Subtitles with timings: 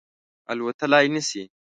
[0.53, 1.41] الوتلای نه شي